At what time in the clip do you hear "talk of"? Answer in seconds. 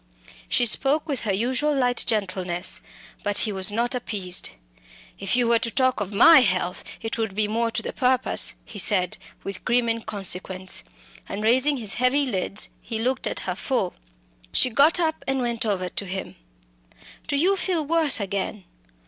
5.69-6.11